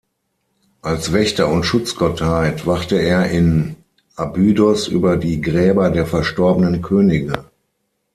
[0.81, 3.75] Als Wächter- und Schutzgottheit wachte er in
[4.15, 7.45] Abydos über die Gräber der verstorbenen Könige.